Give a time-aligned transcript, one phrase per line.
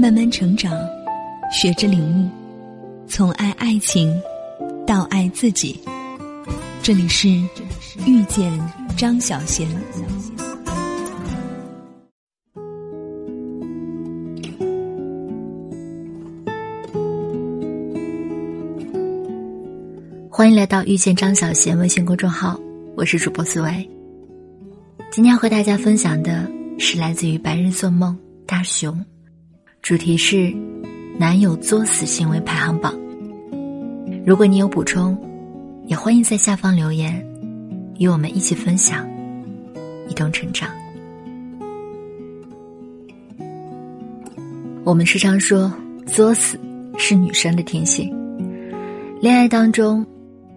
[0.00, 0.72] 慢慢成长，
[1.50, 2.30] 学着领悟，
[3.08, 4.16] 从爱爱情
[4.86, 5.80] 到爱自己。
[6.80, 7.28] 这里是
[8.06, 8.48] 遇见
[8.96, 9.68] 张小贤。
[20.30, 22.56] 欢迎来到遇见张小贤微信公众号，
[22.96, 23.90] 我是主播思维。
[25.10, 29.04] 今天要和大家分享的是来自于白日做梦大熊，
[29.82, 30.52] 主题是
[31.18, 32.94] 男友作死行为排行榜。
[34.26, 35.16] 如果你有补充，
[35.86, 37.24] 也欢迎在下方留言，
[37.98, 39.08] 与我们一起分享，
[40.08, 40.68] 一同成长。
[44.84, 45.72] 我们时常说，
[46.06, 46.58] 作死
[46.98, 48.14] 是女生的天性，
[49.20, 50.06] 恋爱当中。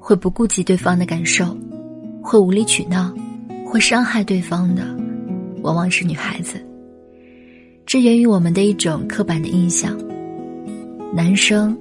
[0.00, 1.54] 会不顾及对方的感受，
[2.22, 3.14] 会无理取闹，
[3.66, 4.82] 会伤害对方的，
[5.60, 6.64] 往往是女孩子。
[7.88, 9.98] 这源于我们的一种刻板的印象：
[11.10, 11.74] 男生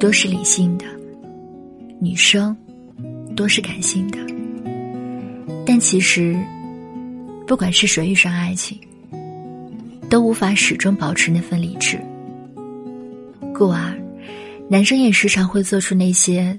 [0.00, 0.84] 都是理性的，
[2.00, 2.56] 女生
[3.36, 4.18] 多是感性的。
[5.64, 6.36] 但其实，
[7.46, 8.76] 不管是谁遇上爱情，
[10.10, 12.00] 都无法始终保持那份理智。
[13.54, 13.96] 故而，
[14.68, 16.58] 男生也时常会做出那些。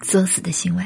[0.00, 0.84] 作死的行为。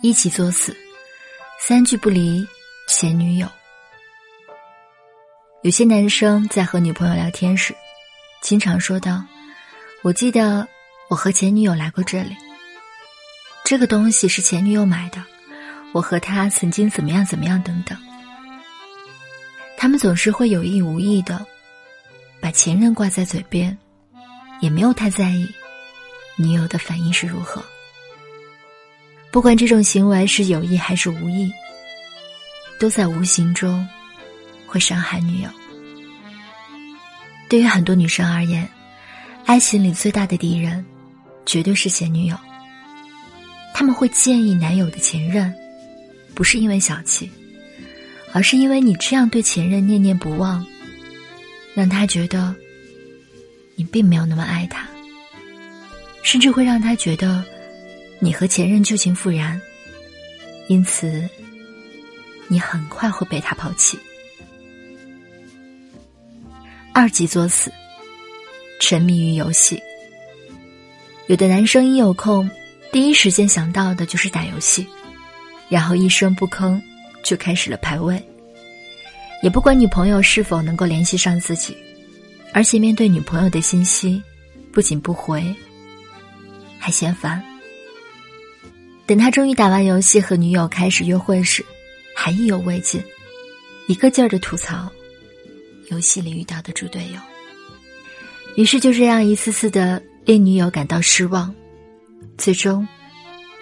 [0.00, 0.76] 一起作死，
[1.64, 2.44] 三句不离
[2.88, 3.46] 前女友。
[5.62, 7.72] 有些男生在和女朋友聊天时，
[8.40, 9.22] 经常说道
[10.02, 10.66] ：“我记得
[11.08, 12.36] 我和前女友来过这里，
[13.62, 15.22] 这个东西是前女友买的，
[15.92, 17.96] 我和她曾经怎么样怎么样等等。”
[19.78, 21.46] 他们总是会有意无意的。
[22.40, 23.78] 把前任挂在嘴边，
[24.60, 25.48] 也没有太在意
[26.34, 27.64] 女友的反应是如何。
[29.32, 31.50] 不管这种行为是有意还是无意，
[32.78, 33.88] 都在无形中
[34.66, 35.48] 会伤害女友。
[37.48, 38.68] 对于很多女生而言，
[39.46, 40.84] 爱情里最大的敌人，
[41.46, 42.36] 绝对是前女友。
[43.74, 45.52] 他们会建议男友的前任，
[46.34, 47.30] 不是因为小气，
[48.32, 50.64] 而是因为你这样对前任念念不忘。
[51.74, 52.54] 让他觉得
[53.76, 54.86] 你并没有那么爱他，
[56.22, 57.42] 甚至会让他觉得
[58.24, 59.60] 你和前任旧情复燃，
[60.68, 61.28] 因此
[62.46, 63.98] 你很快会被他抛弃。
[66.94, 67.72] 二级作死，
[68.78, 69.82] 沉迷于游戏。
[71.26, 72.48] 有的男生一有空，
[72.92, 74.86] 第一时间想到的就是打游戏，
[75.68, 76.80] 然后一声不吭
[77.24, 78.22] 就开始了排位。
[79.42, 81.76] 也不管女朋友是否能够联系上自己，
[82.52, 84.22] 而且面对女朋友的信息，
[84.70, 85.52] 不仅不回，
[86.78, 87.42] 还嫌烦。
[89.06, 91.64] 等他终于打完游戏和女友开始约会时，
[92.14, 93.02] 还意犹未尽，
[93.88, 94.90] 一个劲儿的吐槽
[95.90, 97.20] 游戏里遇到的猪队友。
[98.56, 101.54] 于是就这样一次次的令女友感到失望，
[102.38, 102.86] 最终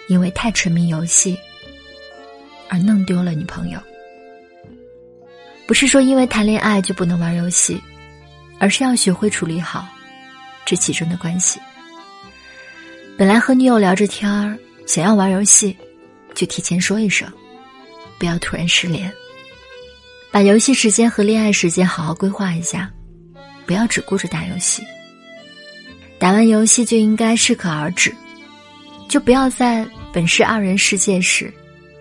[0.07, 1.37] 因为太沉迷游戏
[2.69, 3.79] 而弄丢了女朋友。
[5.65, 7.81] 不是说因为谈恋爱就不能玩游戏，
[8.59, 9.87] 而是要学会处理好
[10.65, 11.59] 这其中的关系。
[13.17, 15.75] 本来和女友聊着天儿，想要玩游戏，
[16.33, 17.31] 就提前说一声，
[18.19, 19.11] 不要突然失联。
[20.31, 22.91] 把游戏时间和恋爱时间好好规划一下，
[23.65, 24.83] 不要只顾着打游戏。
[26.19, 28.13] 打完游戏就应该适可而止，
[29.09, 31.51] 就不要在本是二人世界时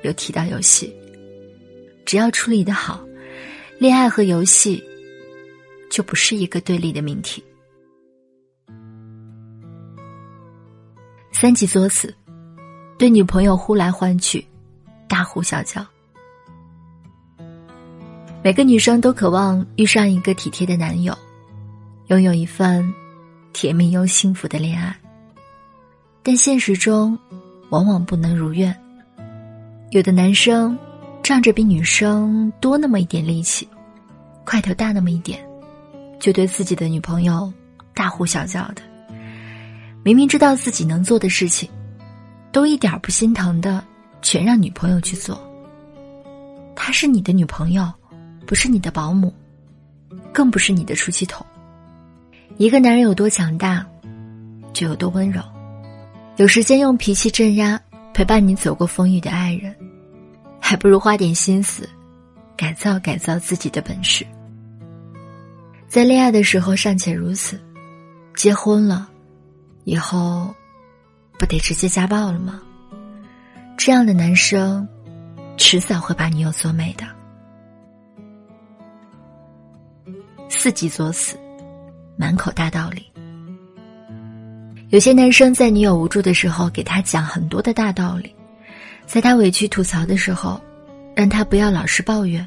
[0.03, 0.95] 又提到游戏。
[2.05, 3.05] 只要处理的好。
[3.79, 4.85] 恋爱和游戏，
[5.91, 7.43] 就不是一个对立的命题。
[11.33, 12.15] 三级作死，
[13.01, 14.47] 对女朋友呼来唤去，
[15.09, 15.83] 大呼小叫。
[18.45, 21.17] 每个女生都渴望遇上一个体贴的男友，
[22.09, 22.93] 拥有一份
[23.55, 24.95] 甜蜜又幸福的恋爱。
[26.23, 27.19] 但现实中，
[27.71, 28.77] 往往不能如愿。
[29.93, 30.79] 有的男生。
[31.23, 33.69] 仗着比女生多那么一点力气，
[34.45, 35.39] 块头大那么一点，
[36.19, 37.53] 就对自己的女朋友
[37.95, 38.83] 大呼小叫的。
[40.03, 41.71] 明明知道自己能做的事情，
[42.53, 43.85] 都一点不心疼的，
[44.23, 45.41] 全让女朋友去做。
[46.75, 47.91] 她是你的女朋友，
[48.47, 49.33] 不是你的保姆，
[50.33, 51.47] 更不是你的出气筒。
[52.57, 53.87] 一个男人有多强大，
[54.73, 55.43] 就有多温柔。
[56.37, 57.81] 有时间用脾气镇压
[58.15, 59.75] 陪伴你走过风雨的爱人。
[60.63, 61.89] 还不如花点心思，
[62.57, 64.25] 改造改造自己的本事。
[65.89, 67.61] 在恋爱的时候尚且如此，
[68.37, 69.09] 结婚了，
[69.83, 70.55] 以后
[71.41, 72.61] 不得直接家暴了吗？
[73.79, 74.87] 这样的男生，
[75.57, 77.07] 迟早会把女友做美的。
[80.51, 81.39] 四级作死，
[82.15, 83.11] 满口大道理。
[84.91, 88.29] 有些男生在女友无助的时候，给他讲很多的大道理；
[89.07, 90.61] 在她委屈吐槽的时候，
[91.17, 92.47] 让他不要老是抱怨，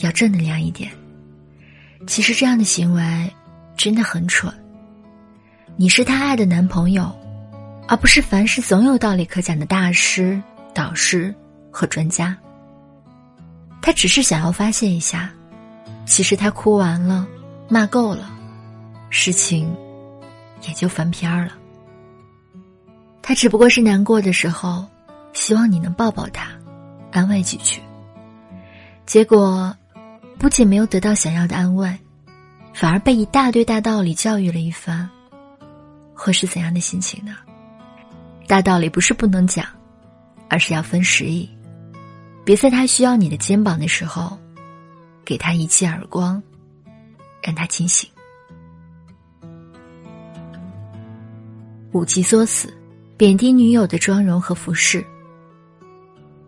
[0.00, 0.90] 要正能量一点。
[2.06, 3.32] 其实这样的行为
[3.74, 4.52] 真的很蠢。
[5.76, 7.10] 你是他爱的男朋友，
[7.88, 10.40] 而不是凡事总有道理可讲的大师、
[10.74, 11.34] 导师
[11.70, 12.36] 和专家。
[13.80, 15.30] 他只是想要发泄一下，
[16.04, 17.26] 其实他哭完了，
[17.66, 18.30] 骂够了，
[19.08, 19.74] 事情
[20.66, 21.52] 也就翻篇儿了。
[23.22, 24.84] 他只不过是难过的时候，
[25.32, 26.50] 希望你能抱抱他，
[27.10, 27.80] 安慰几句。
[29.06, 29.74] 结果，
[30.38, 31.90] 不仅没有得到想要的安慰，
[32.74, 35.08] 反而被一大堆大道理教育了一番。
[36.14, 37.34] 会是怎样的心情呢？
[38.48, 39.66] 大道理不是不能讲，
[40.48, 41.46] 而是要分时宜。
[42.46, 44.38] 别在他需要你的肩膀的时候，
[45.22, 46.42] 给他一记耳光，
[47.42, 48.08] 让他清醒。
[51.92, 52.72] 五级作死，
[53.18, 55.04] 贬低女友的妆容和服饰。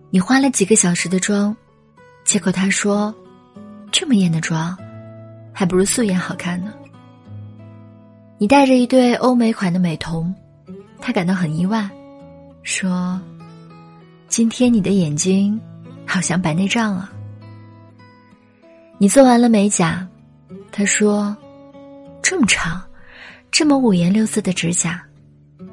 [0.08, 1.54] 你花了几个小时的妆，
[2.24, 3.14] 结果他说
[3.92, 4.74] ：“这么艳的妆，
[5.52, 6.72] 还不如素颜好看呢。”
[8.40, 10.34] 你戴着一对欧美款的美瞳，
[11.00, 11.88] 他感到很意外，
[12.62, 13.20] 说
[14.28, 15.58] ：“今天你的眼睛
[16.06, 17.10] 好像白内障啊。”
[18.98, 20.06] 你做完了美甲，
[20.70, 21.34] 他说
[22.22, 22.82] ：“这么长，
[23.50, 25.02] 这么五颜六色的指甲，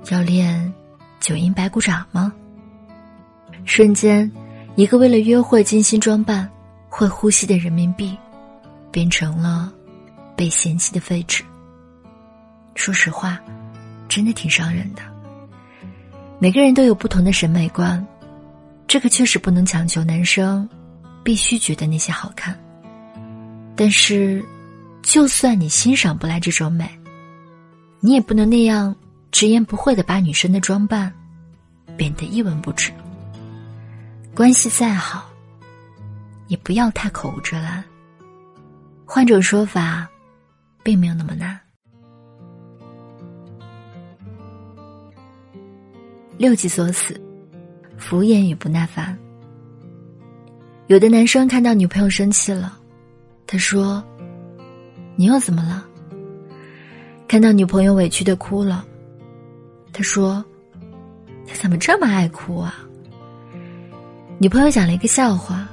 [0.09, 0.74] 要练
[1.19, 2.31] 九阴白骨掌吗？”
[3.65, 4.31] 瞬间，
[4.75, 6.50] 一个为了约会精心装扮、
[6.88, 8.18] 会呼吸的人民币，
[8.91, 9.69] 变成了
[10.38, 11.44] 被嫌弃的废纸。
[12.75, 13.38] 说实话，
[14.07, 15.01] 真的挺伤人的。
[16.39, 18.06] 每个人都有不同的审美观，
[18.88, 20.69] 这个确实不能强求男生
[21.24, 22.57] 必须觉得那些好看。
[23.75, 24.45] 但是，
[25.01, 26.88] 就算你欣赏不来这种美，
[28.00, 28.95] 你也不能那样
[29.31, 31.12] 直言不讳的把女生的装扮
[31.95, 32.92] 贬得一文不值。
[34.36, 35.28] 关系再好，
[36.48, 37.84] 也不要太口无遮拦。
[39.06, 40.07] 换种说法，
[40.84, 41.60] 并没有那么难。
[46.38, 47.19] 六级锁死，
[47.98, 49.18] 敷衍与不耐烦。
[50.86, 52.78] 有的男生看到女朋友生气了，
[53.48, 54.04] 他说
[55.18, 55.84] ：“你又怎么了？”
[57.28, 58.86] 看到女朋友委屈的哭了，
[59.92, 60.45] 他说
[61.48, 62.75] ：“他怎么这么爱哭啊？”
[64.38, 65.68] 女朋友讲了一个笑话，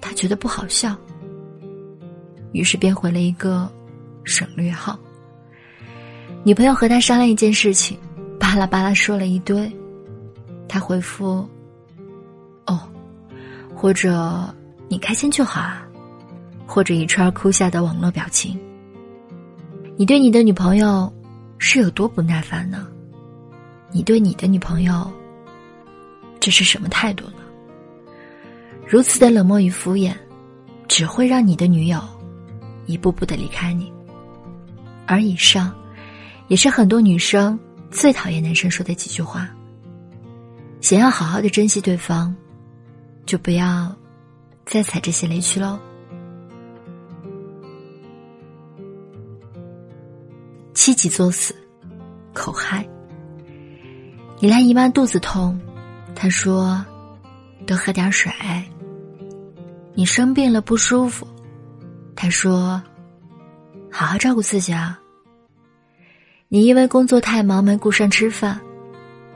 [0.00, 0.96] 他觉得不好笑，
[2.52, 3.68] 于是便回了一个
[4.22, 4.96] 省略号。
[6.44, 7.98] 女朋友和他商量一件事情。
[8.52, 9.72] 巴拉巴拉说了一堆，
[10.68, 11.48] 他回复
[12.68, 12.78] ：“哦，
[13.74, 14.54] 或者
[14.88, 15.88] 你开心就好啊，
[16.66, 18.60] 或者一串哭笑的网络表情。
[19.96, 21.10] 你对你的女朋友
[21.56, 22.86] 是有多不耐烦呢？
[23.90, 25.10] 你对你的女朋友
[26.38, 27.42] 这是什么态度呢？
[28.86, 30.12] 如此的冷漠与敷衍，
[30.88, 31.98] 只会让你的女友
[32.84, 33.90] 一步步的离开你。
[35.06, 35.74] 而以上，
[36.48, 37.58] 也是很多女生。”
[37.92, 39.48] 最讨厌男生说的几句话。
[40.80, 42.34] 想要好好的珍惜对方，
[43.24, 43.94] 就不要
[44.64, 45.78] 再踩这些雷区喽。
[50.74, 51.54] 七级作死，
[52.32, 52.84] 口嗨。
[54.40, 55.60] 你来姨妈肚子痛，
[56.16, 56.84] 他说
[57.64, 58.32] 多喝点水。
[59.94, 61.24] 你生病了不舒服，
[62.16, 62.82] 他说
[63.90, 64.98] 好好照顾自己啊。
[66.54, 68.60] 你因为工作太忙没顾上吃饭，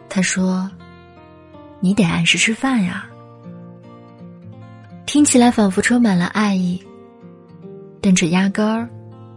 [0.06, 0.70] 他说
[1.80, 3.06] ：“你得按时吃饭呀。”
[5.06, 6.78] 听起来仿佛充满了爱意，
[8.02, 8.86] 但这压根儿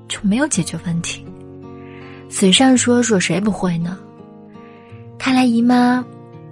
[0.10, 1.26] 就没有解决问题。
[2.28, 3.98] 嘴上说说谁不会呢？
[5.18, 6.04] 他来姨妈，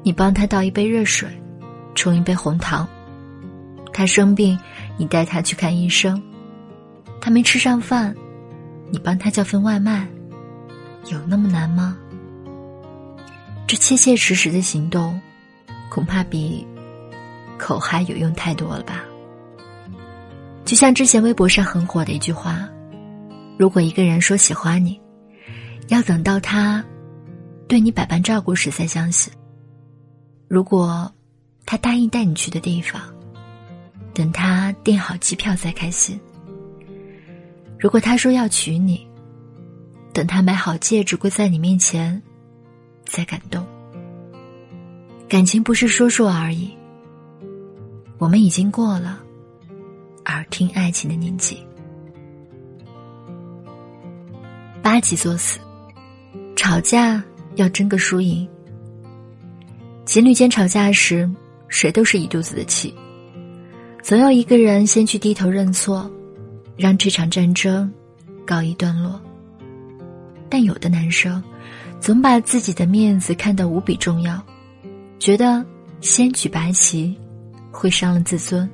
[0.04, 1.28] 你帮他倒一杯热水，
[1.94, 2.88] 冲一杯红糖；
[3.92, 4.58] 他生病，
[4.96, 6.18] 你带他去看医生；
[7.20, 8.16] 他没吃上饭，
[8.90, 10.08] 你帮他叫份外卖。
[11.10, 11.98] 有那么难吗？
[13.68, 15.20] 这切切实实的行动，
[15.90, 16.66] 恐怕比
[17.58, 19.04] 口嗨有用太多了吧？
[20.66, 22.68] 就像之前微博上很火的一句话
[23.58, 25.00] ：“如果一个人说喜欢你，
[25.88, 26.84] 要等到他
[27.68, 29.32] 对你百般照顾时才相信；
[30.50, 31.10] 如果
[31.66, 33.02] 他答应带你去的地方，
[34.14, 36.18] 等他订好机票再开心；
[37.80, 39.07] 如果他说要娶你。”
[40.18, 42.20] 等他买好戒指跪在你面前，
[43.06, 43.64] 再感动。
[45.30, 46.72] 感情不是说说而已，
[48.18, 49.20] 我们已经过了
[50.26, 51.60] 耳听爱情的年纪。
[54.82, 55.60] 八级作死，
[56.56, 58.50] 吵架要争个输赢。
[60.04, 61.30] 情侣间吵架时，
[61.68, 62.92] 谁都是一肚子的气，
[64.02, 66.10] 总有一个人先去低头认错，
[66.76, 67.94] 让这场战争
[68.48, 69.22] 告一段落。
[70.50, 71.44] 但有的男生，
[72.00, 74.42] 总把自己的面子看得无比重要，
[75.20, 75.66] 觉得
[76.02, 77.18] 先举白旗
[77.72, 78.70] 会伤了自尊，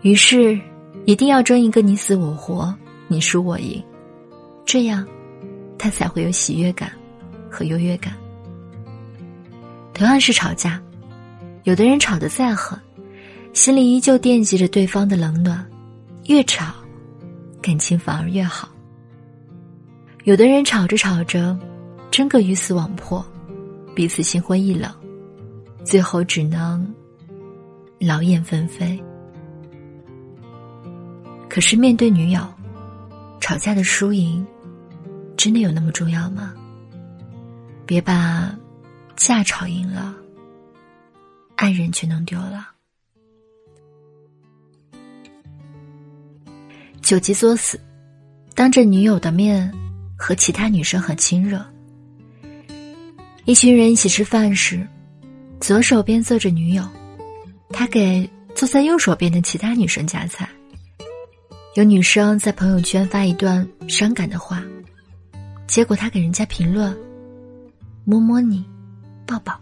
[0.00, 0.58] 于是
[1.04, 2.74] 一定要争一个你死我活，
[3.08, 3.82] 你输我赢，
[4.64, 5.06] 这样
[5.78, 6.90] 他才会有喜悦感
[7.50, 8.14] 和优越感。
[9.92, 10.80] 同样是吵架，
[11.64, 12.78] 有的人吵得再狠，
[13.52, 15.64] 心里依旧惦记着对方的冷暖，
[16.26, 16.74] 越吵，
[17.60, 18.71] 感情反而越好。
[20.24, 21.58] 有的人吵着吵着，
[22.08, 23.24] 争个鱼死网破，
[23.92, 24.88] 彼此心灰意冷，
[25.84, 26.94] 最后只能
[27.98, 29.02] 劳燕分飞。
[31.48, 32.40] 可是面对女友，
[33.40, 34.46] 吵架的输赢，
[35.36, 36.54] 真的有那么重要吗？
[37.84, 38.56] 别把
[39.16, 40.14] 架吵赢了，
[41.56, 42.68] 爱人却弄丢了。
[47.00, 47.78] 九级作死，
[48.54, 49.68] 当着女友的面。
[50.22, 51.60] 和其他女生很亲热。
[53.44, 54.86] 一群人一起吃饭时，
[55.60, 56.88] 左手边坐着女友，
[57.70, 60.48] 他给坐在右手边的其他女生夹菜。
[61.74, 64.62] 有女生在朋友圈发一段伤感的话，
[65.66, 66.96] 结果他给人家评论
[68.06, 68.64] ：“摸摸你，
[69.26, 69.58] 抱抱。”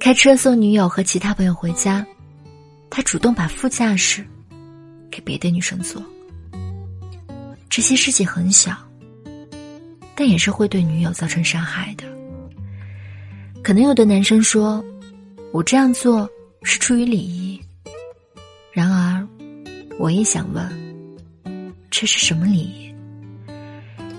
[0.00, 2.04] 开车送女友和其他朋友回家，
[2.90, 4.26] 他主动把副驾驶
[5.08, 6.02] 给别的女生坐。
[7.74, 8.76] 这些事情很小，
[10.14, 12.04] 但也是会对女友造成伤害的。
[13.62, 14.84] 可能有的男生说
[15.54, 16.28] ：“我这样做
[16.64, 17.58] 是出于礼仪。”
[18.72, 19.26] 然而，
[19.98, 20.70] 我也想问：
[21.90, 22.94] 这是什么礼仪？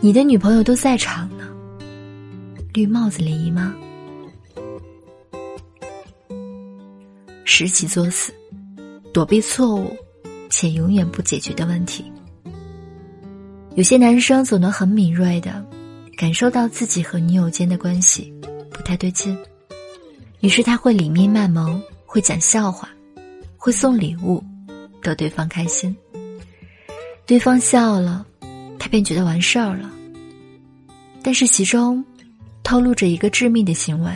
[0.01, 1.47] 你的女朋友都在场呢，
[2.73, 3.75] 绿帽子礼仪吗？
[7.45, 8.33] 十级作死，
[9.13, 9.95] 躲避错误，
[10.49, 12.11] 且永远不解决的问题。
[13.75, 15.65] 有些男生总能很敏锐的
[16.15, 18.31] 感受到自己和女友间的关系
[18.69, 19.35] 不太对劲，
[20.41, 22.87] 于是他会里面卖萌，会讲笑话，
[23.57, 24.43] 会送礼物，
[25.01, 25.95] 逗对方开心。
[27.25, 28.23] 对方笑了，
[28.77, 29.91] 他便觉得完事儿了。
[31.23, 32.03] 但是其中
[32.61, 34.11] 透露着一个致命的行为，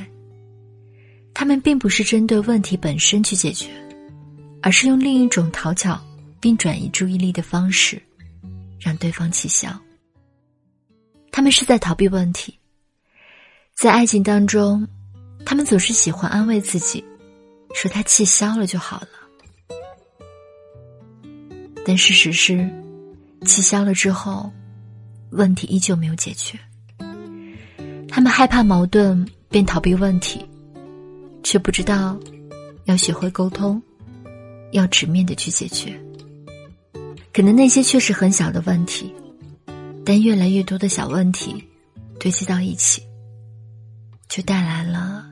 [1.33, 3.69] 他们并不是针对问题本身去解决，
[4.61, 5.99] 而是用另一种讨巧
[6.39, 7.99] 并转移注意力的方式。
[8.79, 9.69] 让对方气消。
[11.31, 12.57] 他们是在逃避问题，
[13.75, 14.87] 在爱情当中，
[15.45, 17.03] 他们总是喜欢安慰自己，
[17.73, 19.07] 说他气消了就好了。
[21.85, 22.67] 但事实是，
[23.45, 24.51] 气消了之后，
[25.31, 26.59] 问题依旧没有解决。
[28.09, 30.43] 他们害怕矛盾，便逃避问题，
[31.43, 32.19] 却不知道
[32.85, 33.81] 要学会沟通，
[34.71, 36.01] 要直面的去解决。
[37.37, 39.13] 可能那些确实很小的问题，
[40.03, 41.63] 但越来越多的小问题
[42.19, 43.03] 堆积到一起，
[44.27, 45.23] 就带来了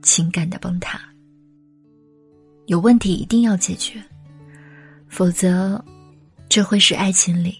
[0.00, 0.96] 情感的崩塌。
[2.66, 4.00] 有问题一定要解决，
[5.08, 5.84] 否则
[6.48, 7.58] 这会是爱情里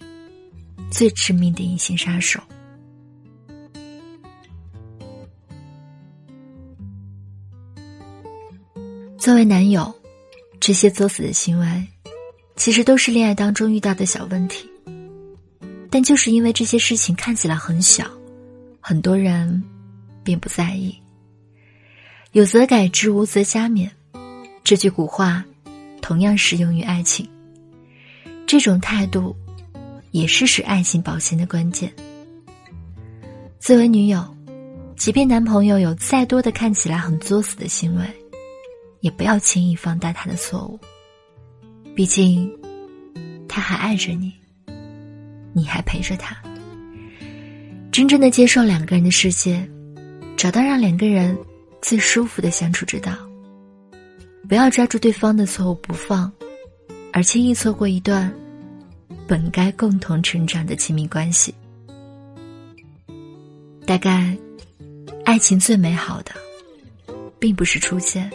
[0.89, 2.41] 最致命的隐形杀手。
[9.19, 9.93] 作为男友，
[10.61, 11.89] 这些作死的行为。
[12.57, 14.69] 其实都是恋爱当中遇到的小问题，
[15.91, 18.09] 但就是因为这些事情看起来很小，
[18.81, 19.63] 很多人
[20.23, 20.97] 并不在意。
[22.33, 23.91] 有则改之，无则加勉，
[24.63, 25.45] 这句古话
[26.01, 27.29] 同样适用于爱情。
[28.47, 29.35] 这种态度
[30.11, 31.93] 也是使爱情保鲜的关键。
[33.59, 34.25] 作为女友，
[34.97, 38.05] 即便男朋友有再多的看起来很作死的行为，
[39.01, 40.79] 也不要轻易放大他的错误。
[41.95, 42.51] 毕竟，
[43.49, 44.33] 他还爱着你，
[45.53, 46.37] 你还陪着他。
[47.93, 49.65] 真正的接受两个人的世界，
[50.37, 51.39] 找到让两个人
[51.81, 53.13] 最舒服的相处之道。
[54.49, 56.31] 不要抓住对方的错误不放，
[57.13, 58.33] 而轻易错过一段
[59.29, 61.55] 本该共同成长的亲密关系。
[63.87, 64.37] 大概，
[65.25, 66.33] 爱情最美好的，
[67.39, 68.29] 并不是初见，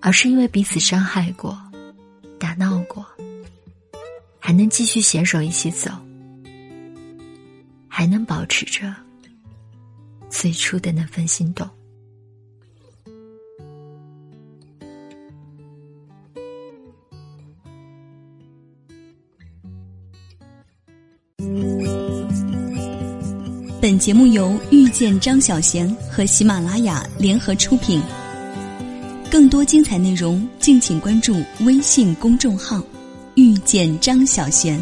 [0.00, 1.56] 而是因为彼此伤害过。
[2.44, 3.02] 打闹过
[4.38, 5.90] 还能继续携手一起走
[7.88, 8.94] 还能保持着
[10.28, 11.66] 最初的那份心动。
[23.80, 28.02] 本节目由遇见张小娴和喜马拉雅联合出品。
[29.34, 32.80] 更多精彩内容，敬请关注微信公众号
[33.34, 34.80] “遇见张小贤”。